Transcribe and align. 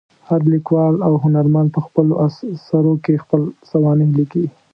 هر 0.27 0.41
لیکوال 0.53 0.95
او 1.07 1.13
هنرمند 1.23 1.67
په 1.75 1.79
خپلو 1.85 2.13
اثرو 2.25 2.93
کې 3.03 3.21
خپله 3.23 3.45
سوانح 3.71 4.09
لیکي. 4.17 4.45